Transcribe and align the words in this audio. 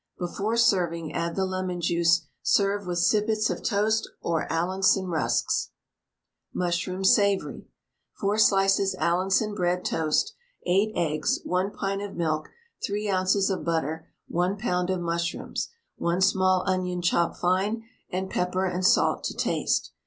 Before 0.17 0.57
serving, 0.57 1.13
add 1.13 1.35
the 1.35 1.45
Lemon 1.45 1.79
juice; 1.79 2.21
serve 2.41 2.87
with 2.87 2.97
sippets 2.97 3.51
of 3.51 3.61
toast 3.61 4.09
or 4.19 4.51
Allinson 4.51 5.05
rusks. 5.09 5.69
MUSHROOM 6.55 7.03
SAVOURY. 7.03 7.67
4 8.13 8.37
slices 8.39 8.95
Allinson 8.95 9.53
bread 9.53 9.85
toast, 9.85 10.33
8 10.65 10.91
eggs, 10.95 11.39
1 11.43 11.69
pint 11.69 12.01
of 12.01 12.15
milk, 12.15 12.49
3 12.83 13.11
oz. 13.11 13.47
of 13.51 13.63
butter, 13.63 14.07
1 14.27 14.57
lb. 14.57 14.89
of 14.91 15.01
mushrooms, 15.01 15.69
1 15.97 16.19
small 16.21 16.63
onion 16.67 17.03
chopped 17.03 17.37
fine, 17.37 17.83
and 18.09 18.31
pepper 18.31 18.65
and 18.65 18.83
salt 18.83 19.23
to 19.25 19.35
taste. 19.35 19.91